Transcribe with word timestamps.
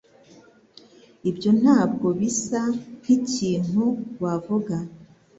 Ibyo 1.29 1.49
ntabwo 1.61 2.07
bisa 2.19 2.61
nkikintu 2.99 3.83
wavuga. 4.23 4.75